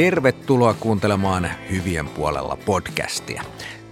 Tervetuloa 0.00 0.74
kuuntelemaan 0.74 1.50
Hyvien 1.70 2.08
puolella 2.08 2.58
podcastia. 2.66 3.42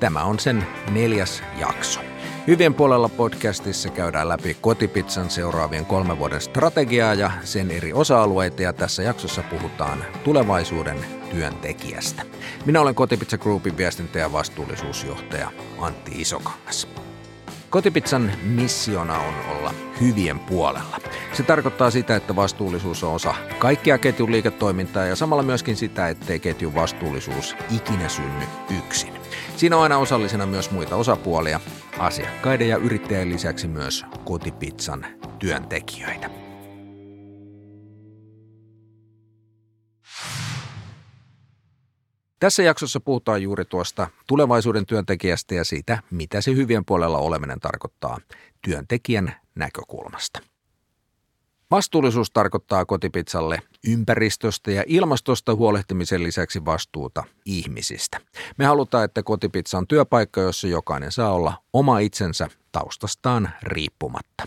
Tämä 0.01 0.25
on 0.25 0.39
sen 0.39 0.67
neljäs 0.91 1.43
jakso. 1.61 2.01
Hyvien 2.47 2.75
puolella 2.75 3.09
podcastissa 3.09 3.89
käydään 3.89 4.29
läpi 4.29 4.57
kotipizzan 4.61 5.31
seuraavien 5.31 5.87
kolmen 5.87 6.19
vuoden 6.19 6.41
strategiaa 6.41 7.15
ja 7.15 7.31
sen 7.45 7.71
eri 7.71 7.93
osa-alueita 7.93 8.63
ja 8.63 8.73
tässä 8.73 9.03
jaksossa 9.03 9.43
puhutaan 9.43 10.05
tulevaisuuden 10.25 10.99
työntekijästä. 11.31 12.23
Minä 12.65 12.81
olen 12.81 12.95
Kotipizza 12.95 13.39
Groupin 13.39 13.77
viestintä- 13.77 14.19
ja 14.19 14.33
vastuullisuusjohtaja 14.33 15.51
Antti 15.79 16.13
Isokangas. 16.21 16.89
Kotipizzan 17.71 18.33
missiona 18.43 19.19
on 19.19 19.35
olla 19.57 19.75
hyvien 20.01 20.39
puolella. 20.39 21.01
Se 21.33 21.43
tarkoittaa 21.43 21.91
sitä, 21.91 22.17
että 22.17 22.37
vastuullisuus 22.37 23.05
on 23.05 23.13
osa 23.13 23.35
kaikkia 23.59 23.99
ketjun 23.99 24.33
liiketoimintaa 24.33 25.05
ja 25.05 25.17
samalla 25.17 25.43
myöskin 25.43 25.77
sitä, 25.77 26.09
ettei 26.09 26.41
ketjun 26.41 26.75
vastuullisuus 26.75 27.57
ikinä 27.77 28.09
synny 28.09 28.45
yksin. 28.79 29.15
Siinä 29.57 29.77
on 29.77 29.83
aina 29.83 29.99
osallisena 29.99 30.47
myös 30.47 30.71
muita 30.71 30.97
osapuolia, 30.97 31.61
asiakkaiden 31.99 32.69
ja 32.69 32.77
yrittäjien 32.77 33.31
lisäksi 33.31 33.69
myös 33.69 34.05
kotipizzan 34.25 35.07
työntekijöitä. 35.39 36.48
Tässä 42.41 42.63
jaksossa 42.63 43.01
puhutaan 43.01 43.43
juuri 43.43 43.65
tuosta 43.65 44.09
tulevaisuuden 44.27 44.87
työntekijästä 44.87 45.55
ja 45.55 45.65
siitä, 45.65 46.03
mitä 46.11 46.41
se 46.41 46.55
hyvien 46.55 46.85
puolella 46.85 47.19
oleminen 47.19 47.61
tarkoittaa 47.61 48.19
työntekijän 48.63 49.37
näkökulmasta. 49.55 50.41
Vastuullisuus 51.71 52.31
tarkoittaa 52.31 52.85
kotipizzalle 52.85 53.63
ympäristöstä 53.87 54.71
ja 54.71 54.85
ilmastosta 54.87 55.55
huolehtimisen 55.55 56.23
lisäksi 56.23 56.65
vastuuta 56.65 57.25
ihmisistä. 57.45 58.21
Me 58.57 58.65
halutaan, 58.65 59.05
että 59.05 59.23
kotipizza 59.23 59.79
on 59.79 59.87
työpaikka, 59.87 60.41
jossa 60.41 60.69
jokainen 60.69 61.13
saa 61.13 61.33
olla 61.33 61.55
oma 61.73 61.99
itsensä 61.99 62.49
taustastaan 62.73 63.51
riippumatta. 63.63 64.45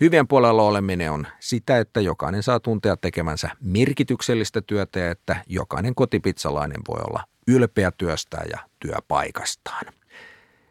Hyvien 0.00 0.28
puolella 0.28 0.62
oleminen 0.62 1.12
on 1.12 1.26
sitä, 1.40 1.78
että 1.78 2.00
jokainen 2.00 2.42
saa 2.42 2.60
tuntea 2.60 2.96
tekemänsä 2.96 3.50
merkityksellistä 3.60 4.62
työtä 4.62 4.98
ja 4.98 5.10
että 5.10 5.36
jokainen 5.46 5.94
kotipizzalainen 5.94 6.80
voi 6.88 7.00
olla 7.08 7.24
ylpeä 7.48 7.90
työstään 7.90 8.46
ja 8.50 8.58
työpaikastaan. 8.80 9.84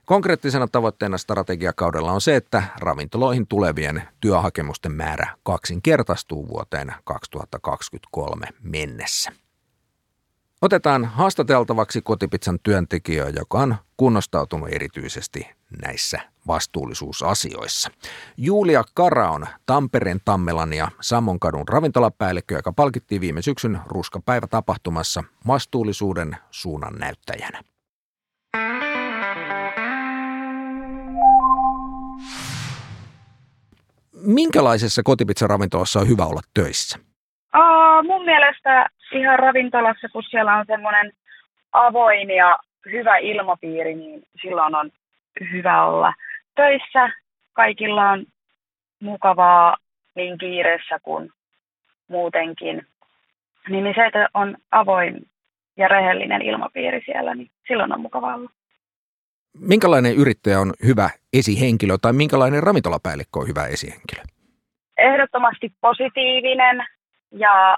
Konkreettisena 0.06 0.68
tavoitteena 0.68 1.18
strategiakaudella 1.18 2.12
on 2.12 2.22
se, 2.22 2.36
että 2.36 2.64
ravintoloihin 2.80 3.48
tulevien 3.48 4.04
työhakemusten 4.20 4.92
määrä 4.92 5.36
kaksinkertaistuu 5.44 6.48
vuoteen 6.48 6.94
2023 7.04 8.48
mennessä. 8.64 9.32
Otetaan 10.62 11.06
haastateltavaksi 11.06 12.02
kotipizzan 12.02 12.60
työntekijä, 12.64 13.30
joka 13.30 13.58
on 13.58 13.76
kunnostautunut 13.98 14.70
erityisesti 14.72 15.50
näissä 15.82 16.20
vastuullisuusasioissa. 16.48 17.92
Julia 18.38 18.84
Kara 18.94 19.32
on 19.32 19.48
Tampereen 19.66 20.20
Tammelan 20.26 20.74
ja 20.74 20.88
Sammonkadun 21.00 21.68
ravintolapäällikkö, 21.68 22.56
joka 22.56 22.74
palkittiin 22.74 23.22
viime 23.22 23.42
syksyn 23.42 23.80
Ruskapäivä 23.86 24.48
tapahtumassa 24.48 25.24
vastuullisuuden 25.48 26.38
suunnan 26.52 26.94
näyttäjänä. 27.00 27.62
Minkälaisessa 34.14 35.04
kotipizzaravintolassa 35.04 36.00
on 36.00 36.08
hyvä 36.08 36.26
olla 36.26 36.42
töissä? 36.54 37.00
Uh, 37.56 38.08
mun 38.08 38.26
mielestä 38.26 38.90
ihan 39.12 39.40
ravintolassa, 39.40 40.10
kun 40.10 40.24
siellä 40.24 40.56
on 40.56 40.66
semmoinen 40.68 41.12
avoin 41.72 42.30
ja 42.30 42.60
hyvä 42.92 43.18
ilmapiiri, 43.18 43.96
niin 43.96 44.24
silloin 44.42 44.76
on 44.76 44.92
hyvä 45.52 45.86
olla 45.86 46.14
töissä. 46.56 47.10
Kaikilla 47.54 48.10
on 48.10 48.26
mukavaa 49.02 49.78
niin 50.16 50.38
kiireessä 50.38 51.00
kuin 51.00 51.30
muutenkin. 52.08 52.88
Niin 53.70 53.94
se, 53.96 54.06
että 54.06 54.30
on 54.34 54.58
avoin 54.72 55.26
ja 55.78 55.88
rehellinen 55.88 56.42
ilmapiiri 56.42 57.02
siellä, 57.06 57.36
niin 57.36 57.50
silloin 57.68 57.94
on 57.94 58.02
mukava 58.02 58.36
olla. 58.36 58.50
Minkälainen 59.60 60.16
yrittäjä 60.16 60.60
on 60.60 60.74
hyvä 60.86 61.10
esihenkilö 61.34 61.98
tai 62.02 62.14
minkälainen 62.14 62.64
ravintolapäällikkö 62.64 63.40
on 63.40 63.48
hyvä 63.48 63.66
esihenkilö? 63.66 64.22
Ehdottomasti 64.98 65.74
positiivinen 65.82 66.86
ja 67.32 67.78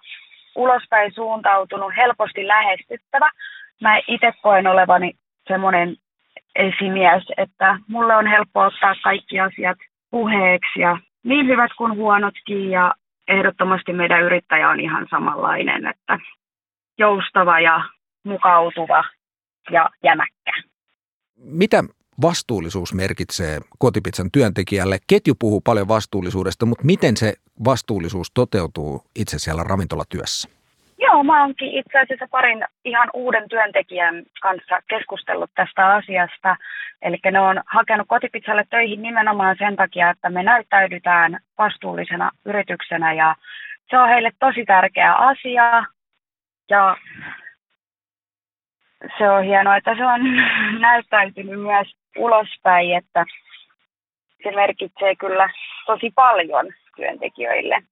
ulospäin 0.55 1.11
suuntautunut, 1.13 1.93
helposti 1.97 2.47
lähestyttävä. 2.47 3.31
Mä 3.81 3.99
itse 4.07 4.33
koen 4.41 4.67
olevani 4.67 5.11
semmoinen 5.47 5.97
esimies, 6.55 7.23
että 7.37 7.77
mulle 7.87 8.15
on 8.15 8.27
helppo 8.27 8.59
ottaa 8.59 8.95
kaikki 9.03 9.39
asiat 9.39 9.77
puheeksi 10.11 10.79
ja 10.79 10.97
niin 11.23 11.47
hyvät 11.47 11.71
kuin 11.77 11.95
huonotkin 11.95 12.71
ja 12.71 12.93
ehdottomasti 13.27 13.93
meidän 13.93 14.21
yrittäjä 14.21 14.69
on 14.69 14.79
ihan 14.79 15.07
samanlainen, 15.09 15.87
että 15.87 16.19
joustava 16.97 17.59
ja 17.59 17.81
mukautuva 18.23 19.03
ja 19.71 19.89
jämäkkä. 20.03 20.51
Mitä 21.37 21.83
vastuullisuus 22.21 22.93
merkitsee 22.93 23.59
kotipizzan 23.79 24.31
työntekijälle? 24.31 24.97
Ketju 25.07 25.35
puhuu 25.39 25.61
paljon 25.61 25.87
vastuullisuudesta, 25.87 26.65
mutta 26.65 26.85
miten 26.85 27.17
se 27.17 27.33
vastuullisuus 27.65 28.31
toteutuu 28.31 29.01
itse 29.15 29.39
siellä 29.39 29.63
ravintolatyössä? 29.63 30.49
Joo, 30.97 31.23
mä 31.23 31.41
oonkin 31.41 31.71
itse 31.71 31.99
asiassa 31.99 32.27
parin 32.31 32.65
ihan 32.85 33.09
uuden 33.13 33.49
työntekijän 33.49 34.23
kanssa 34.41 34.79
keskustellut 34.89 35.51
tästä 35.55 35.87
asiasta. 35.87 36.55
Eli 37.01 37.17
ne 37.31 37.39
on 37.39 37.61
hakenut 37.65 38.07
kotipizzalle 38.07 38.65
töihin 38.69 39.01
nimenomaan 39.01 39.55
sen 39.59 39.75
takia, 39.75 40.09
että 40.09 40.29
me 40.29 40.43
näyttäydytään 40.43 41.39
vastuullisena 41.57 42.31
yrityksenä 42.45 43.13
ja 43.13 43.35
se 43.89 43.97
on 43.97 44.09
heille 44.09 44.31
tosi 44.39 44.65
tärkeä 44.65 45.13
asia. 45.13 45.83
Ja 46.69 46.97
se 49.17 49.29
on 49.29 49.43
hienoa, 49.43 49.77
että 49.77 49.95
se 49.95 50.05
on 50.05 50.21
näyttäytynyt 50.87 51.61
myös 51.61 52.02
ulospäin, 52.17 52.97
että 52.97 53.25
se 54.43 54.51
merkitsee 54.51 55.15
kyllä 55.15 55.49
tosi 55.85 56.11
paljon 56.15 56.65
työntekijöille. 56.95 57.83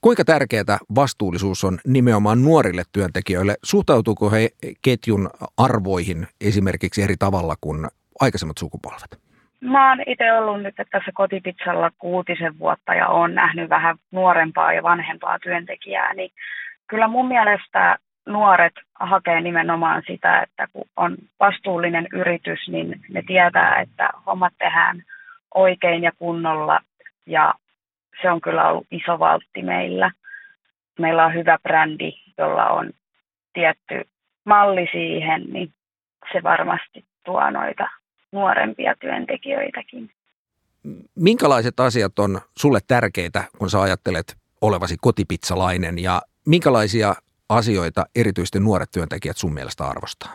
Kuinka 0.00 0.24
tärkeää 0.24 0.78
vastuullisuus 0.94 1.64
on 1.64 1.78
nimenomaan 1.86 2.42
nuorille 2.42 2.82
työntekijöille? 2.92 3.54
Suhtautuuko 3.62 4.30
he 4.30 4.48
ketjun 4.82 5.30
arvoihin 5.56 6.26
esimerkiksi 6.40 7.02
eri 7.02 7.14
tavalla 7.18 7.54
kuin 7.60 7.86
aikaisemmat 8.20 8.58
sukupolvet? 8.58 9.26
Mä 9.60 9.88
oon 9.90 9.98
itse 10.06 10.32
ollut 10.32 10.62
nyt 10.62 10.74
tässä 10.76 11.10
kotipizzalla 11.14 11.90
kuutisen 11.98 12.58
vuotta 12.58 12.94
ja 12.94 13.08
oon 13.08 13.34
nähnyt 13.34 13.70
vähän 13.70 13.96
nuorempaa 14.10 14.72
ja 14.72 14.82
vanhempaa 14.82 15.38
työntekijää, 15.38 16.14
niin 16.14 16.30
kyllä 16.86 17.08
mun 17.08 17.28
mielestä 17.28 17.98
nuoret 18.26 18.74
hakee 18.94 19.40
nimenomaan 19.40 20.02
sitä, 20.06 20.42
että 20.42 20.66
kun 20.72 20.84
on 20.96 21.16
vastuullinen 21.40 22.08
yritys, 22.12 22.68
niin 22.68 23.00
ne 23.08 23.22
tietää, 23.26 23.80
että 23.80 24.10
hommat 24.26 24.52
tehdään 24.58 25.02
oikein 25.54 26.02
ja 26.02 26.12
kunnolla 26.18 26.80
ja 27.26 27.54
se 28.22 28.30
on 28.30 28.40
kyllä 28.40 28.68
ollut 28.68 28.86
iso 28.90 29.18
valtti 29.18 29.62
meillä. 29.62 30.10
Meillä 30.98 31.26
on 31.26 31.34
hyvä 31.34 31.58
brändi, 31.62 32.12
jolla 32.38 32.68
on 32.68 32.90
tietty 33.52 34.08
malli 34.44 34.88
siihen, 34.92 35.42
niin 35.52 35.72
se 36.32 36.42
varmasti 36.42 37.04
tuo 37.24 37.50
noita 37.50 37.88
nuorempia 38.32 38.94
työntekijöitäkin. 39.00 40.10
Minkälaiset 41.14 41.80
asiat 41.80 42.18
on 42.18 42.40
sulle 42.58 42.78
tärkeitä, 42.88 43.44
kun 43.58 43.70
sä 43.70 43.80
ajattelet 43.80 44.36
olevasi 44.60 44.96
kotipizzalainen 45.00 45.98
ja 45.98 46.22
minkälaisia 46.46 47.14
asioita 47.48 48.04
erityisesti 48.16 48.60
nuoret 48.60 48.90
työntekijät 48.90 49.36
sun 49.36 49.54
mielestä 49.54 49.84
arvostaa? 49.84 50.32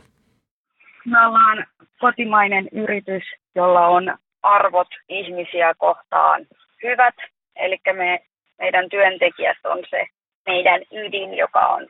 Me 1.05 1.27
ollaan 1.27 1.65
kotimainen 1.99 2.67
yritys, 2.71 3.23
jolla 3.55 3.87
on 3.87 4.17
arvot 4.43 4.87
ihmisiä 5.09 5.73
kohtaan 5.77 6.45
hyvät. 6.83 7.15
Eli 7.55 7.77
me, 7.93 8.19
meidän 8.59 8.89
työntekijät 8.89 9.57
on 9.63 9.79
se 9.89 10.05
meidän 10.45 10.81
ydin, 10.91 11.37
joka 11.37 11.59
on 11.59 11.87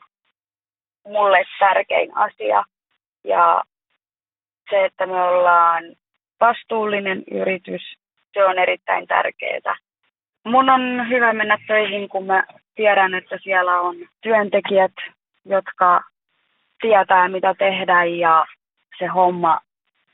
mulle 1.08 1.44
tärkein 1.60 2.18
asia. 2.18 2.64
Ja 3.24 3.64
se, 4.70 4.86
että 4.86 5.06
me 5.06 5.22
ollaan 5.22 5.84
vastuullinen 6.40 7.24
yritys, 7.32 7.82
se 8.34 8.46
on 8.46 8.60
erittäin 8.60 9.08
tärkeää. 9.08 9.76
Mun 10.46 10.70
on 10.70 11.10
hyvä 11.10 11.34
mennä 11.34 11.58
töihin, 11.68 12.10
kun 12.10 12.26
mä 12.26 12.44
tiedän, 12.76 13.14
että 13.14 13.38
siellä 13.44 13.82
on 13.82 13.96
työntekijät, 14.22 14.92
jotka 15.46 16.04
tietää, 16.82 17.28
mitä 17.28 17.56
tehdä 17.60 18.04
ja 18.04 18.46
se 19.00 19.06
homma 19.06 19.60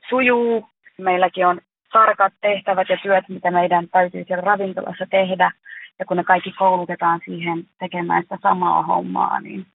sujuu. 0.10 0.70
Meilläkin 0.98 1.48
on 1.48 1.62
tarkat 1.92 2.34
tehtävät 2.42 2.90
ja 2.90 2.98
työt, 3.04 3.30
mitä 3.30 3.52
meidän 3.52 3.90
täytyy 3.90 4.24
siellä 4.28 4.42
ravintolassa 4.42 5.06
tehdä. 5.10 5.52
Ja 6.00 6.06
kun 6.06 6.18
ne 6.18 6.24
kaikki 6.24 6.52
koulutetaan 6.52 7.22
siihen 7.26 7.64
tekemään 7.80 8.24
sitä 8.24 8.38
samaa 8.42 8.84
hommaa, 8.84 9.40
niin 9.40 9.66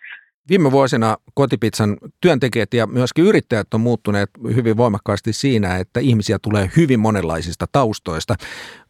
Viime 0.48 0.70
vuosina 0.70 1.16
kotipizzan 1.34 1.96
työntekijät 2.20 2.74
ja 2.74 2.86
myöskin 2.86 3.24
yrittäjät 3.24 3.74
on 3.74 3.80
muuttuneet 3.80 4.30
hyvin 4.56 4.76
voimakkaasti 4.76 5.32
siinä, 5.32 5.76
että 5.76 6.00
ihmisiä 6.00 6.38
tulee 6.42 6.66
hyvin 6.76 7.00
monenlaisista 7.00 7.66
taustoista. 7.72 8.34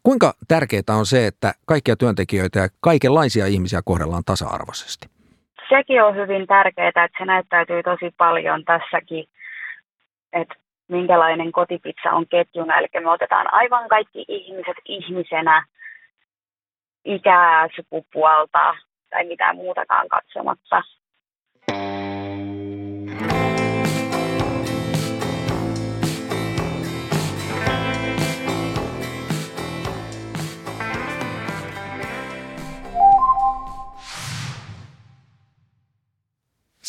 Kuinka 0.02 0.32
tärkeää 0.49 0.99
on 0.99 1.06
se, 1.06 1.26
että 1.26 1.52
kaikkia 1.66 1.96
työntekijöitä 1.96 2.58
ja 2.58 2.69
kaikenlaisia 2.81 3.46
ihmisiä 3.46 3.81
kohdellaan 3.84 4.22
tasa-arvoisesti? 4.26 5.06
Sekin 5.69 6.02
on 6.02 6.16
hyvin 6.16 6.46
tärkeää, 6.46 6.88
että 6.88 7.19
se 7.19 7.25
näyttäytyy 7.25 7.82
tosi 7.82 8.14
paljon 8.19 8.64
tässäkin, 8.64 9.25
että 10.32 10.54
minkälainen 10.88 11.52
kotipizza 11.52 12.10
on 12.10 12.26
ketjuna. 12.28 12.78
Eli 12.78 12.88
me 13.04 13.10
otetaan 13.10 13.54
aivan 13.54 13.88
kaikki 13.88 14.25
ihmiset 14.28 14.76
ihmisenä, 14.84 15.66
ikää, 17.04 17.69
sukupuolta 17.76 18.75
tai 19.10 19.25
mitään 19.25 19.56
muutakaan 19.56 20.08
katsomatta. 20.08 20.82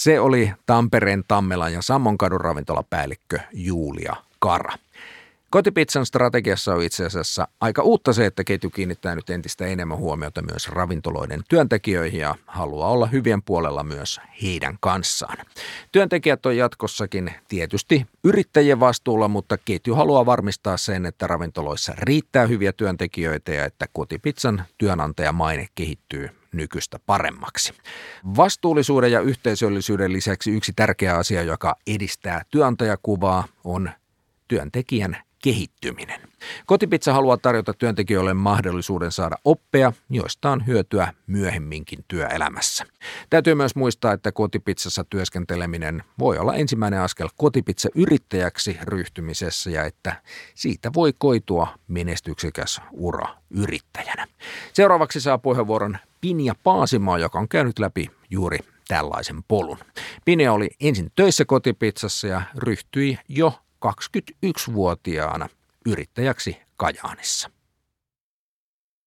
Se 0.04 0.20
oli 0.20 0.54
Tampereen 0.66 1.24
Tammelan 1.28 1.74
ja 1.74 1.82
Sammonkadun 1.82 2.42
ravintolapäällikkö 2.42 3.40
Julia 3.54 4.16
Kara. 4.40 4.74
Kotipizzan 5.50 6.06
strategiassa 6.06 6.74
on 6.74 6.84
itse 6.84 7.06
asiassa 7.06 7.48
aika 7.62 7.82
uutta 7.82 8.14
se, 8.14 8.26
että 8.26 8.44
ketju 8.44 8.70
kiinnittää 8.70 9.16
nyt 9.16 9.30
entistä 9.30 9.66
enemmän 9.66 9.98
huomiota 9.98 10.42
myös 10.42 10.70
ravintoloiden 10.70 11.42
työntekijöihin 11.50 12.20
ja 12.20 12.36
haluaa 12.46 12.90
olla 12.90 13.06
hyvien 13.06 13.44
puolella 13.44 13.84
myös 13.84 14.22
heidän 14.42 14.78
kanssaan. 14.80 15.38
Työntekijät 15.92 16.46
on 16.46 16.58
jatkossakin 16.58 17.32
tietysti 17.48 18.08
yrittäjien 18.24 18.80
vastuulla, 18.80 19.28
mutta 19.28 19.58
ketju 19.58 19.96
haluaa 19.96 20.26
varmistaa 20.26 20.78
sen, 20.78 21.06
että 21.06 21.28
ravintoloissa 21.28 21.94
riittää 21.98 22.46
hyviä 22.46 22.74
työntekijöitä 22.74 23.52
ja 23.52 23.66
että 23.66 23.86
kotipizzan 23.94 24.64
työnantajamaine 24.78 25.68
kehittyy 25.76 26.43
nykyistä 26.54 27.00
paremmaksi. 27.06 27.74
Vastuullisuuden 28.38 29.12
ja 29.12 29.20
yhteisöllisyyden 29.20 30.14
lisäksi 30.14 30.52
yksi 30.52 30.74
tärkeä 30.76 31.18
asia, 31.18 31.42
joka 31.42 31.76
edistää 31.88 32.42
työnantajakuvaa, 32.50 33.48
on 33.64 33.92
työntekijän 34.48 35.18
kehittyminen. 35.44 36.22
Kotipizza 36.66 37.14
haluaa 37.14 37.38
tarjota 37.38 37.74
työntekijöille 37.74 38.34
mahdollisuuden 38.34 39.12
saada 39.12 39.36
oppeja, 39.46 39.94
joista 40.10 40.52
on 40.52 40.68
hyötyä 40.68 41.14
myöhemminkin 41.28 42.06
työelämässä. 42.08 42.86
Täytyy 43.30 43.56
myös 43.56 43.76
muistaa, 43.76 44.14
että 44.14 44.32
kotipizzassa 44.32 45.04
työskenteleminen 45.04 46.04
voi 46.20 46.38
olla 46.38 46.56
ensimmäinen 46.56 47.02
askel 47.02 47.30
kotipizza-yrittäjäksi 47.38 48.78
ryhtymisessä 48.84 49.70
ja 49.70 49.84
että 49.84 50.22
siitä 50.56 50.92
voi 50.94 51.14
koitua 51.18 51.68
menestyksekäs 51.88 52.82
ura 52.92 53.28
yrittäjänä. 53.50 54.28
Seuraavaksi 54.74 55.22
saa 55.22 55.38
puheenvuoron 55.38 55.98
Pinja 56.22 56.56
Paasimaa, 56.64 57.18
joka 57.18 57.40
on 57.40 57.50
käynyt 57.50 57.80
läpi 57.80 58.12
juuri 58.30 58.60
tällaisen 58.88 59.44
polun. 59.48 59.78
Pinja 60.26 60.54
oli 60.54 60.70
ensin 60.82 61.12
töissä 61.16 61.46
kotipizzassa 61.46 62.28
ja 62.28 62.42
ryhtyi 62.58 63.18
jo 63.30 63.54
21-vuotiaana 63.88 65.46
yrittäjäksi 65.92 66.62
Kajaanissa? 66.78 67.50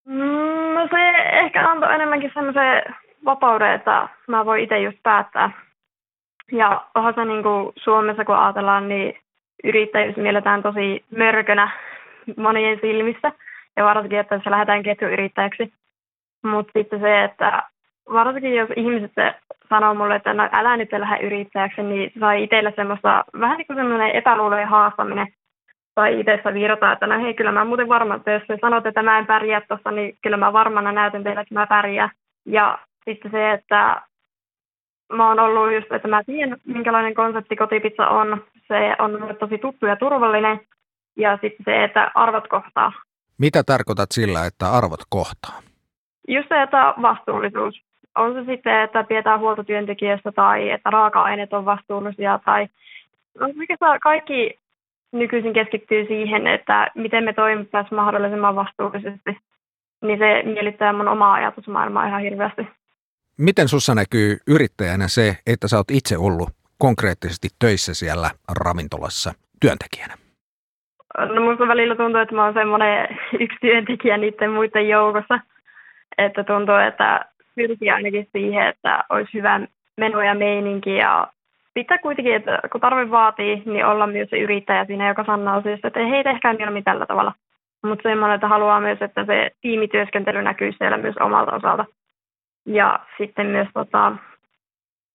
Mm, 0.05 0.75
no 0.75 0.89
se 0.91 1.09
ehkä 1.45 1.71
antoi 1.71 1.95
enemmänkin 1.95 2.31
semmoisen 2.35 2.83
vapauden, 3.25 3.73
että 3.73 4.09
mä 4.29 4.47
voin 4.47 4.65
itse 4.65 4.79
just 4.79 4.99
päättää. 5.03 5.51
Ja 6.53 6.87
onhan 6.95 7.15
se 7.15 7.25
niin 7.25 7.43
kuin 7.43 7.73
Suomessa, 7.77 8.25
kun 8.25 8.37
ajatellaan, 8.37 8.89
niin 8.89 9.19
yrittäjyys 9.65 10.17
mielletään 10.17 10.63
tosi 10.63 11.05
mörkönä 11.17 11.71
monien 12.37 12.79
silmissä. 12.81 13.33
Ja 13.77 13.85
varsinkin, 13.85 14.19
että 14.19 14.41
se 14.45 14.51
lähdetään 14.51 14.83
ketjuyrittäjäksi. 14.83 15.73
Mutta 16.43 16.73
sitten 16.79 17.01
se, 17.01 17.25
että 17.25 17.63
varsinkin 18.13 18.55
jos 18.55 18.69
ihmiset 18.77 19.13
sanoo 19.69 19.95
mulle, 19.95 20.17
että 20.17 20.35
no, 20.35 20.49
älä 20.53 20.77
nyt 20.77 20.93
lähde 20.93 21.27
yrittäjäksi, 21.27 21.83
niin 21.83 22.13
sai 22.21 22.43
itsellä 22.43 22.73
semmoista 22.77 23.25
vähän 23.41 23.57
niin 23.57 23.67
kuin 23.67 23.77
semmoinen 23.77 24.11
epäluulojen 24.11 24.69
haastaminen 24.69 25.27
tai 25.95 26.21
itse 26.21 26.55
virtaa, 26.55 26.93
että 26.93 27.07
no 27.07 27.23
hei, 27.23 27.35
kyllä 27.35 27.53
mä 27.53 27.65
muuten 27.65 27.89
varmaan, 27.89 28.19
että 28.19 28.31
jos 28.31 28.43
sanot, 28.61 28.87
että 28.87 29.03
mä 29.03 29.19
en 29.19 29.27
pärjää 29.27 29.61
tuossa, 29.61 29.91
niin 29.91 30.19
kyllä 30.23 30.37
mä 30.37 30.53
varmana 30.53 30.93
näytän 30.93 31.23
teille, 31.23 31.41
että 31.41 31.55
mä 31.55 31.67
pärjään. 31.67 32.11
Ja 32.47 32.79
sitten 33.05 33.31
se, 33.31 33.53
että 33.53 34.03
mä 35.13 35.29
oon 35.29 35.41
ollut 35.41 35.75
just, 35.75 35.93
että 35.93 36.09
mä 36.09 36.25
tiedän, 36.25 36.57
minkälainen 36.65 37.15
konsepti 37.15 37.57
kotipizza 37.57 38.09
on. 38.09 38.45
Se 38.69 38.97
on 38.99 39.37
tosi 39.41 39.59
tuttu 39.59 39.87
ja 39.87 39.97
turvallinen. 39.97 40.61
Ja 41.17 41.39
sitten 41.41 41.65
se, 41.65 41.85
että 41.85 42.11
arvot 42.15 42.49
kohtaa. 42.49 42.93
Mitä 43.39 43.63
tarkoitat 43.65 44.09
sillä, 44.13 44.47
että 44.47 44.71
arvot 44.71 45.01
kohtaa? 45.09 45.66
Just 46.29 46.49
se, 46.49 46.63
että 46.63 46.95
vastuullisuus 47.03 47.83
on 48.15 48.35
se 48.35 48.45
sitten, 48.45 48.81
että 48.81 49.05
pidetään 49.05 49.41
huolta 49.41 49.65
työntekijästä 49.65 50.33
tai 50.33 50.71
että 50.71 50.91
raaka-aineet 50.91 51.53
on 51.53 51.65
vastuullisia 51.65 52.41
tai 52.45 52.67
no, 53.41 53.49
kaikki 54.03 54.59
nykyisin 55.13 55.53
keskittyy 55.53 56.07
siihen, 56.07 56.47
että 56.47 56.87
miten 56.95 57.25
me 57.25 57.33
toimittaisiin 57.33 57.95
mahdollisimman 57.95 58.57
vastuullisesti, 58.57 59.39
niin 60.03 60.19
se 60.19 60.43
mielittää 60.43 60.93
mun 60.93 61.09
omaa 61.09 61.33
ajatusmaailmaa 61.33 62.07
ihan 62.07 62.21
hirveästi. 62.21 62.69
Miten 63.39 63.69
sussa 63.69 63.95
näkyy 63.95 64.37
yrittäjänä 64.47 65.09
se, 65.09 65.37
että 65.47 65.69
sä 65.69 65.77
oot 65.77 65.91
itse 65.91 66.19
ollut 66.19 66.49
konkreettisesti 66.79 67.49
töissä 67.59 67.95
siellä 67.95 68.31
ravintolassa 68.61 69.33
työntekijänä? 69.61 70.15
No 71.35 71.41
musta 71.41 71.69
välillä 71.69 71.97
tuntuu, 71.97 72.21
että 72.21 72.35
mä 72.35 72.45
oon 72.45 72.55
semmoinen 72.55 73.19
yksi 73.41 73.57
työntekijä 73.61 74.17
niiden 74.17 74.51
muiden 74.51 74.89
joukossa. 74.89 75.41
Että 76.19 76.45
tuntuu, 76.45 76.75
että 76.75 77.25
pyrkii 77.55 77.91
ainakin 77.91 78.29
siihen, 78.33 78.67
että 78.67 79.05
olisi 79.11 79.35
hyvä 79.35 79.61
meno 79.97 80.23
ja 80.23 80.35
meininki 80.35 80.97
ja 80.97 81.29
pitää 81.75 81.99
kuitenkin, 81.99 82.35
että 82.35 82.59
kun 82.73 82.81
tarve 82.81 83.11
vaatii, 83.11 83.63
niin 83.67 83.87
olla 83.87 84.07
myös 84.07 84.31
se 84.31 84.39
yrittäjä 84.39 84.85
siinä, 84.85 85.09
joka 85.09 85.25
sanoo 85.25 85.63
siis, 85.63 85.81
että 85.85 86.01
hei, 86.01 86.25
tehkää 86.25 86.53
mieluummin 86.53 86.85
tällä 86.85 87.07
tavalla. 87.07 87.33
Mutta 87.85 88.09
semmoinen, 88.09 88.35
että 88.35 88.49
haluaa 88.49 88.81
myös, 88.81 89.03
että 89.03 89.25
se 89.25 89.51
tiimityöskentely 89.61 90.43
näkyy 90.43 90.73
siellä 90.73 90.97
myös 90.97 91.17
omalta 91.21 91.57
osalta. 91.57 91.85
Ja 92.67 93.01
sitten 93.19 93.47
myös 93.47 93.69
tota, 93.75 94.13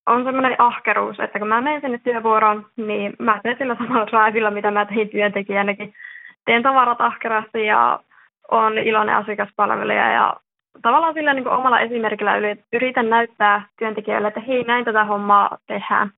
on 0.07 0.23
semmoinen 0.23 0.55
ahkeruus, 0.57 1.19
että 1.19 1.39
kun 1.39 1.47
mä 1.47 1.61
menen 1.61 1.81
sinne 1.81 1.99
työvuoroon, 2.03 2.65
niin 2.75 3.13
mä 3.19 3.39
teen 3.43 3.57
sillä 3.57 3.75
samalla 3.75 4.07
raivilla, 4.11 4.51
mitä 4.51 4.71
mä 4.71 4.85
tein 4.85 5.09
työntekijänäkin. 5.09 5.93
Teen 6.45 6.63
tavarat 6.63 7.01
ahkerasti 7.01 7.65
ja 7.65 7.99
on 8.51 8.77
iloinen 8.77 9.15
asiakaspalvelija 9.15 10.11
ja 10.11 10.33
tavallaan 10.81 11.13
sillä 11.13 11.33
niin 11.33 11.43
kuin 11.43 11.55
omalla 11.55 11.79
esimerkillä 11.79 12.31
yritän 12.73 13.09
näyttää 13.09 13.67
työntekijöille, 13.79 14.27
että 14.27 14.39
hei, 14.39 14.63
näin 14.63 14.85
tätä 14.85 15.05
hommaa 15.05 15.57
tehdään. 15.67 16.11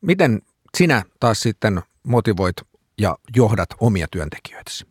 Miten 0.00 0.38
sinä 0.76 1.02
taas 1.20 1.40
sitten 1.40 1.80
motivoit 2.06 2.56
ja 3.00 3.14
johdat 3.36 3.68
omia 3.80 4.06
työntekijöitäsi? 4.10 4.86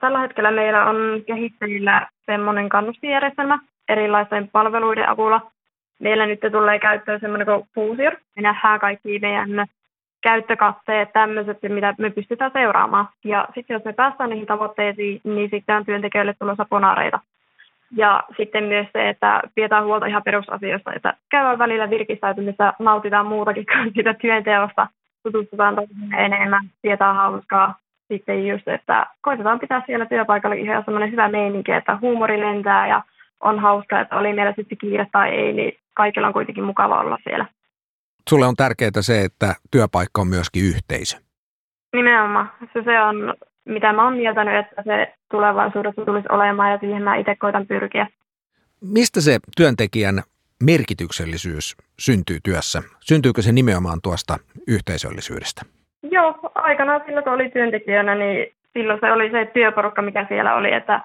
Tällä 0.00 0.18
hetkellä 0.18 0.50
meillä 0.50 0.84
on 0.84 0.96
kehittäjillä 1.26 2.08
semmoinen 2.26 2.68
kannustinjärjestelmä 2.68 3.58
erilaisten 3.88 4.48
palveluiden 4.48 5.08
avulla. 5.08 5.50
Meillä 5.98 6.26
nyt 6.26 6.40
tulee 6.52 6.78
käyttöön 6.78 7.20
semmoinen 7.20 7.46
kuin 7.46 7.68
Fuusir. 7.74 8.16
Me 8.36 8.42
nähdään 8.42 8.80
kaikki 8.80 9.18
meidän 9.18 9.66
käyttökatteet, 10.20 11.12
tämmöiset, 11.12 11.58
mitä 11.68 11.94
me 11.98 12.10
pystytään 12.10 12.50
seuraamaan. 12.52 13.08
Ja 13.24 13.48
sitten 13.54 13.74
jos 13.74 13.84
me 13.84 13.92
päästään 13.92 14.30
niihin 14.30 14.46
tavoitteisiin, 14.46 15.20
niin 15.24 15.50
sitten 15.50 15.76
on 15.76 15.84
työntekijöille 15.84 16.34
tulossa 16.38 16.66
ponaareita. 16.70 17.20
Ja 17.90 18.24
sitten 18.36 18.64
myös 18.64 18.86
se, 18.92 19.08
että 19.08 19.42
pidetään 19.54 19.84
huolta 19.84 20.06
ihan 20.06 20.22
perusasioista, 20.22 20.92
että 20.92 21.14
käydään 21.30 21.58
välillä 21.58 21.90
virkistäytymistä, 21.90 22.72
nautitaan 22.78 23.26
muutakin 23.26 23.66
kuin 23.66 23.92
sitä 23.96 24.14
työnteosta, 24.14 24.86
tutustutaan 25.22 25.76
enemmän, 26.18 26.62
pidetään 26.82 27.16
hauskaa. 27.16 27.78
Sitten 28.12 28.48
just, 28.48 28.68
että 28.68 29.06
koitetaan 29.22 29.60
pitää 29.60 29.82
siellä 29.86 30.06
työpaikalla 30.06 30.56
ihan 30.56 30.84
semmoinen 30.84 31.12
hyvä 31.12 31.28
meininki, 31.28 31.72
että 31.72 31.98
huumori 32.00 32.40
lentää 32.40 32.88
ja 32.88 33.02
on 33.40 33.58
hauskaa, 33.58 34.00
että 34.00 34.16
oli 34.16 34.32
meillä 34.32 34.52
sitten 34.56 34.78
kiire 34.78 35.06
tai 35.12 35.30
ei, 35.30 35.52
niin 35.52 35.72
kaikilla 35.94 36.26
on 36.26 36.32
kuitenkin 36.32 36.64
mukava 36.64 37.00
olla 37.00 37.18
siellä. 37.24 37.46
Sulle 38.28 38.46
on 38.46 38.56
tärkeää 38.56 38.90
se, 39.00 39.24
että 39.24 39.54
työpaikka 39.70 40.20
on 40.20 40.28
myöskin 40.28 40.64
yhteisö. 40.64 41.16
Nimenomaan. 41.92 42.52
Se, 42.72 42.82
se 42.84 43.00
on 43.00 43.34
mitä 43.66 43.92
mä 43.92 44.04
oon 44.04 44.16
mieltänyt, 44.16 44.56
että 44.56 44.82
se 44.82 45.14
tulevaisuudessa 45.30 46.04
tulisi 46.04 46.28
olemaan 46.30 46.70
ja 46.70 46.78
siihen 46.78 47.02
mä 47.02 47.16
itse 47.16 47.36
koitan 47.38 47.66
pyrkiä. 47.66 48.06
Mistä 48.80 49.20
se 49.20 49.38
työntekijän 49.56 50.22
merkityksellisyys 50.62 51.76
syntyy 51.98 52.38
työssä? 52.44 52.82
Syntyykö 53.00 53.42
se 53.42 53.52
nimenomaan 53.52 53.98
tuosta 54.02 54.36
yhteisöllisyydestä? 54.68 55.62
Joo, 56.02 56.38
aikanaan 56.54 57.02
silloin 57.06 57.24
kun 57.24 57.32
oli 57.32 57.48
työntekijänä, 57.48 58.14
niin 58.14 58.52
silloin 58.72 59.00
se 59.00 59.12
oli 59.12 59.30
se 59.30 59.50
työporukka, 59.54 60.02
mikä 60.02 60.26
siellä 60.28 60.54
oli, 60.54 60.72
että 60.72 61.00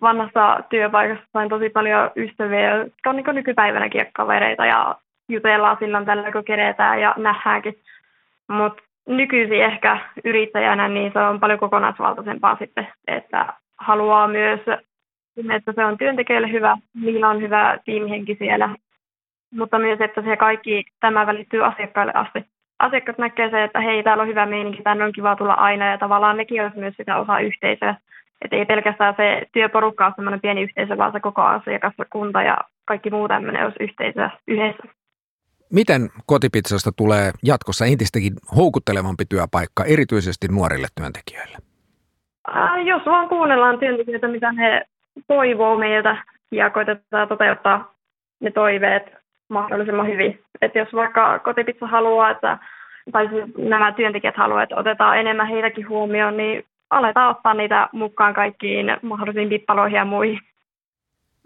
vanhassa 0.00 0.62
työpaikassa 0.70 1.24
sain 1.32 1.48
tosi 1.48 1.68
paljon 1.68 2.10
ystäviä, 2.16 2.76
jotka 2.76 3.10
on 3.10 3.16
niin 3.16 3.26
nykypäivänäkin 3.32 4.06
kavereita 4.12 4.66
ja 4.66 4.96
jutellaan 5.28 5.76
silloin 5.80 6.06
tällä, 6.06 6.32
kun 6.32 6.44
keretään 6.44 7.00
ja 7.00 7.14
nähdäänkin. 7.18 7.78
Mutta 8.48 8.82
nykyisin 9.16 9.62
ehkä 9.62 9.98
yrittäjänä, 10.24 10.88
niin 10.88 11.12
se 11.12 11.18
on 11.18 11.40
paljon 11.40 11.58
kokonaisvaltaisempaa 11.58 12.56
sitten, 12.56 12.88
että 13.06 13.46
haluaa 13.78 14.28
myös, 14.28 14.60
että 15.56 15.72
se 15.72 15.84
on 15.84 15.98
työntekijöille 15.98 16.52
hyvä, 16.52 16.76
niillä 16.94 17.28
on 17.28 17.40
hyvä 17.40 17.78
tiimihenki 17.84 18.34
siellä, 18.38 18.68
mutta 19.54 19.78
myös, 19.78 20.00
että 20.00 20.22
se 20.22 20.36
kaikki 20.36 20.84
tämä 21.00 21.26
välittyy 21.26 21.64
asiakkaille 21.64 22.12
asti. 22.14 22.44
Asiakkaat 22.78 23.18
näkee 23.18 23.50
se, 23.50 23.64
että 23.64 23.80
hei, 23.80 24.02
täällä 24.02 24.22
on 24.22 24.28
hyvä 24.28 24.46
meininki, 24.46 24.82
tänne 24.82 25.04
on 25.04 25.12
kiva 25.12 25.36
tulla 25.36 25.54
aina 25.54 25.90
ja 25.90 25.98
tavallaan 25.98 26.36
nekin 26.36 26.62
olisi 26.62 26.78
myös 26.78 26.94
sitä 26.96 27.16
osa 27.16 27.38
yhteisöä. 27.38 27.94
Että 28.44 28.56
ei 28.56 28.66
pelkästään 28.66 29.14
se 29.16 29.42
työporukka 29.52 30.06
ole 30.06 30.12
semmoinen 30.16 30.40
pieni 30.40 30.62
yhteisö, 30.62 30.96
vaan 30.96 31.12
se 31.12 31.20
koko 31.20 31.42
asiakaskunta 31.42 32.42
ja 32.42 32.58
kaikki 32.84 33.10
muu 33.10 33.28
tämmöinen 33.28 33.64
olisi 33.64 33.82
yhteisö 33.82 34.30
yhdessä. 34.48 34.99
Miten 35.72 36.08
kotipizzasta 36.26 36.90
tulee 36.96 37.30
jatkossa 37.42 37.84
entistäkin 37.84 38.32
houkuttelevampi 38.56 39.24
työpaikka, 39.28 39.84
erityisesti 39.84 40.48
nuorille 40.48 40.86
työntekijöille? 40.94 41.58
Äh, 42.56 42.86
jos 42.86 43.02
vaan 43.06 43.28
kuunnellaan 43.28 43.78
työntekijöitä, 43.78 44.28
mitä 44.28 44.52
he 44.52 44.82
toivoo 45.28 45.78
meiltä 45.78 46.16
ja 46.50 46.70
koitetaan 46.70 47.28
toteuttaa 47.28 47.94
ne 48.40 48.50
toiveet 48.50 49.02
mahdollisimman 49.48 50.06
hyvin. 50.06 50.40
Et 50.62 50.74
jos 50.74 50.88
vaikka 50.92 51.38
kotipizza 51.38 51.86
haluaa, 51.86 52.30
että, 52.30 52.58
tai 53.12 53.28
siis 53.28 53.44
nämä 53.58 53.92
työntekijät 53.92 54.36
haluavat, 54.36 54.62
että 54.62 54.76
otetaan 54.76 55.18
enemmän 55.18 55.48
heitäkin 55.48 55.88
huomioon, 55.88 56.36
niin 56.36 56.64
aletaan 56.90 57.30
ottaa 57.30 57.54
niitä 57.54 57.88
mukaan 57.92 58.34
kaikkiin 58.34 58.86
mahdollisiin 59.02 59.48
pippaloihin 59.48 59.96
ja 59.96 60.04
muihin. 60.04 60.40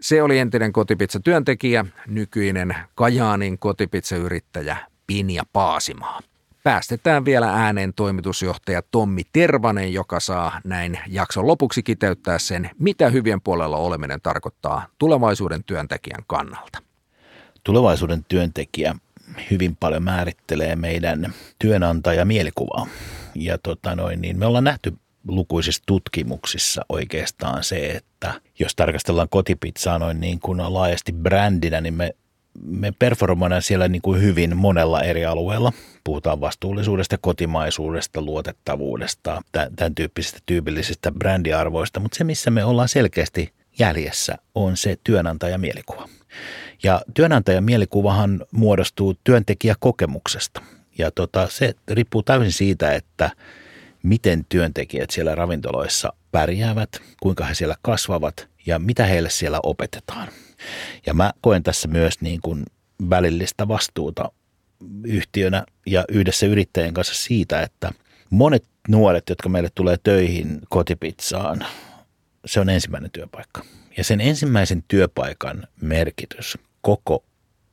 Se 0.01 0.21
oli 0.21 0.39
entinen 0.39 0.73
kotipizza-työntekijä, 0.73 1.85
nykyinen 2.07 2.75
Kajaanin 2.95 3.59
kotipizza-yrittäjä 3.59 4.77
Pinja 5.07 5.43
Paasimaa. 5.53 6.19
Päästetään 6.63 7.25
vielä 7.25 7.53
ääneen 7.53 7.93
toimitusjohtaja 7.93 8.81
Tommi 8.91 9.21
Tervanen, 9.33 9.93
joka 9.93 10.19
saa 10.19 10.61
näin 10.63 10.99
jakson 11.07 11.47
lopuksi 11.47 11.83
kiteyttää 11.83 12.39
sen, 12.39 12.69
mitä 12.79 13.09
hyvien 13.09 13.41
puolella 13.41 13.77
oleminen 13.77 14.21
tarkoittaa 14.21 14.87
tulevaisuuden 14.97 15.63
työntekijän 15.63 16.23
kannalta. 16.27 16.81
Tulevaisuuden 17.63 18.25
työntekijä 18.27 18.95
hyvin 19.51 19.75
paljon 19.75 20.03
määrittelee 20.03 20.75
meidän 20.75 21.33
työnantajamielikuvaa. 21.59 22.87
Ja 23.35 23.57
tota 23.57 23.95
noin, 23.95 24.21
niin 24.21 24.39
me 24.39 24.45
ollaan 24.45 24.63
nähty 24.63 24.93
lukuisissa 25.27 25.83
tutkimuksissa 25.85 26.85
oikeastaan 26.89 27.63
se, 27.63 27.77
että 27.87 28.41
jos 28.59 28.75
tarkastellaan 28.75 29.29
kotipizzaa 29.29 29.99
noin 29.99 30.19
niin 30.19 30.39
kuin 30.39 30.73
laajasti 30.73 31.13
brändinä, 31.13 31.81
niin 31.81 31.93
me, 31.93 32.15
me 32.63 32.93
performoidaan 32.99 33.61
siellä 33.61 33.87
niin 33.87 34.01
kuin 34.01 34.21
hyvin 34.21 34.57
monella 34.57 35.01
eri 35.01 35.25
alueella. 35.25 35.73
Puhutaan 36.03 36.41
vastuullisuudesta, 36.41 37.17
kotimaisuudesta, 37.17 38.21
luotettavuudesta, 38.21 39.41
tämän 39.51 39.95
tyyppisistä 39.95 40.39
tyypillisistä 40.45 41.11
brändiarvoista, 41.11 41.99
mutta 41.99 42.17
se 42.17 42.23
missä 42.23 42.51
me 42.51 42.63
ollaan 42.63 42.89
selkeästi 42.89 43.53
jäljessä 43.79 44.37
on 44.55 44.77
se 44.77 44.97
työnantajamielikuva. 45.03 46.09
Ja 46.83 47.01
työnantajamielikuvahan 47.13 48.45
muodostuu 48.51 49.15
työntekijäkokemuksesta. 49.23 50.61
Ja 50.97 51.11
tota, 51.11 51.47
se 51.49 51.73
riippuu 51.87 52.23
täysin 52.23 52.51
siitä, 52.51 52.91
että– 52.91 53.31
miten 54.05 54.45
työntekijät 54.49 55.09
siellä 55.09 55.35
ravintoloissa 55.35 56.13
pärjäävät, 56.31 56.89
kuinka 57.21 57.45
he 57.45 57.53
siellä 57.53 57.75
kasvavat 57.81 58.47
ja 58.65 58.79
mitä 58.79 59.05
heille 59.05 59.29
siellä 59.29 59.59
opetetaan. 59.63 60.27
Ja 61.05 61.13
mä 61.13 61.33
koen 61.41 61.63
tässä 61.63 61.87
myös 61.87 62.21
niin 62.21 62.41
kuin 62.41 62.65
välillistä 63.09 63.67
vastuuta 63.67 64.31
yhtiönä 65.03 65.65
ja 65.85 66.05
yhdessä 66.09 66.45
yrittäjien 66.45 66.93
kanssa 66.93 67.15
siitä, 67.15 67.61
että 67.61 67.91
monet 68.29 68.65
nuoret, 68.87 69.29
jotka 69.29 69.49
meille 69.49 69.69
tulee 69.75 69.97
töihin 70.03 70.59
kotipizzaan, 70.69 71.65
se 72.45 72.59
on 72.59 72.69
ensimmäinen 72.69 73.11
työpaikka. 73.11 73.61
Ja 73.97 74.03
sen 74.03 74.21
ensimmäisen 74.21 74.83
työpaikan 74.87 75.67
merkitys 75.81 76.57
koko 76.81 77.23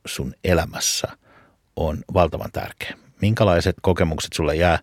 sun 0.05 0.33
elämässä 0.43 1.07
on 1.75 2.03
valtavan 2.13 2.51
tärkeä 2.51 3.02
minkälaiset 3.23 3.75
kokemukset 3.81 4.33
sulle 4.33 4.55
jää 4.55 4.79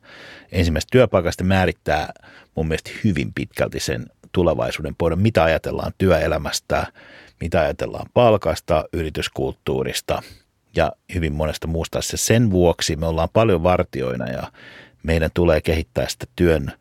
ensimmäisestä 0.52 0.92
työpaikasta 0.92 1.44
määrittää 1.44 2.12
mun 2.54 2.68
mielestä 2.68 2.90
hyvin 3.04 3.32
pitkälti 3.35 3.80
sen 3.80 4.06
tulevaisuuden 4.32 4.94
pohdon, 4.99 5.18
mitä 5.18 5.44
ajatellaan 5.44 5.92
työelämästä, 5.99 6.87
mitä 7.40 7.61
ajatellaan 7.61 8.06
palkasta, 8.14 8.85
yrityskulttuurista 8.92 10.23
ja 10.76 10.92
hyvin 11.14 11.32
monesta 11.32 11.66
muusta. 11.66 12.02
Se 12.02 12.16
sen 12.16 12.50
vuoksi 12.50 12.97
me 12.97 13.06
ollaan 13.06 13.28
paljon 13.32 13.62
vartioina 13.62 14.30
ja 14.30 14.52
meidän 15.02 15.30
tulee 15.35 15.61
kehittää 15.61 16.09
sitä 16.09 16.26
työn 16.37 16.73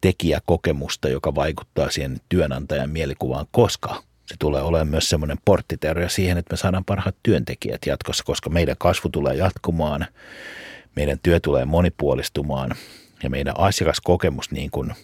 tekijäkokemusta, 0.00 1.08
joka 1.08 1.34
vaikuttaa 1.34 1.90
siihen 1.90 2.20
työnantajan 2.28 2.90
mielikuvaan, 2.90 3.46
koska 3.50 4.02
se 4.26 4.34
tulee 4.38 4.62
olemaan 4.62 4.88
myös 4.88 5.10
semmoinen 5.10 5.38
porttiteoria 5.44 6.08
siihen, 6.08 6.38
että 6.38 6.52
me 6.52 6.56
saadaan 6.56 6.84
parhaat 6.84 7.16
työntekijät 7.22 7.80
jatkossa, 7.86 8.24
koska 8.24 8.50
meidän 8.50 8.76
kasvu 8.78 9.08
tulee 9.08 9.34
jatkumaan, 9.34 10.06
meidän 10.96 11.18
työ 11.22 11.40
tulee 11.40 11.64
monipuolistumaan 11.64 12.70
ja 13.22 13.30
meidän 13.30 13.60
asiakaskokemus, 13.60 14.50
niin 14.50 14.70
kuin 14.70 14.94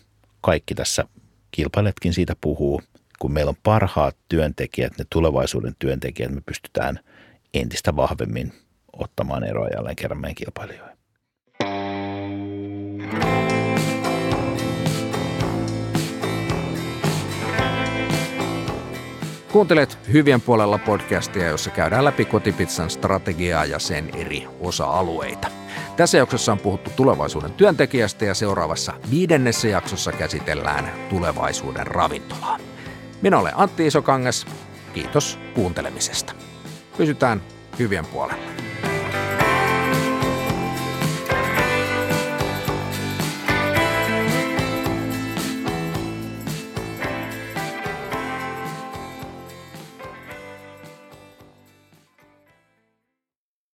kaikki 0.40 0.74
tässä 0.74 1.04
kilpailetkin 1.50 2.12
siitä 2.12 2.36
puhuu, 2.40 2.82
kun 3.18 3.32
meillä 3.32 3.50
on 3.50 3.56
parhaat 3.62 4.16
työntekijät, 4.28 4.98
ne 4.98 5.04
tulevaisuuden 5.10 5.74
työntekijät, 5.78 6.32
me 6.32 6.40
pystytään 6.46 7.00
entistä 7.54 7.96
vahvemmin 7.96 8.52
ottamaan 8.92 9.44
eroa 9.44 9.68
jälleen 9.68 9.96
kerran 9.96 10.20
meidän 10.20 10.34
kilpailijoihin. 10.34 10.99
Kuuntelet 19.52 19.98
Hyvien 20.12 20.40
puolella 20.40 20.78
podcastia, 20.78 21.48
jossa 21.48 21.70
käydään 21.70 22.04
läpi 22.04 22.24
kotipizzan 22.24 22.90
strategiaa 22.90 23.64
ja 23.64 23.78
sen 23.78 24.10
eri 24.16 24.46
osa-alueita. 24.60 25.48
Tässä 25.96 26.18
jaksossa 26.18 26.52
on 26.52 26.58
puhuttu 26.58 26.90
tulevaisuuden 26.96 27.52
työntekijästä 27.52 28.24
ja 28.24 28.34
seuraavassa 28.34 28.92
viidennessä 29.10 29.68
jaksossa 29.68 30.12
käsitellään 30.12 30.92
tulevaisuuden 31.08 31.86
ravintolaa. 31.86 32.58
Minä 33.22 33.38
olen 33.38 33.52
Antti 33.56 33.86
Isokangas. 33.86 34.46
Kiitos 34.94 35.38
kuuntelemisesta. 35.54 36.32
Pysytään 36.96 37.42
hyvien 37.78 38.06
puolella. 38.06 38.69